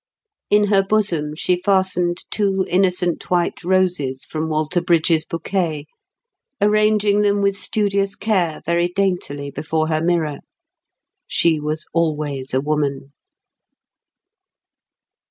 [0.49, 5.85] In her bosom she fastened two innocent white roses from Walter Brydges's bouquet,
[6.59, 10.39] arranging them with studious care very daintily before her mirror.
[11.27, 13.11] She was always a woman.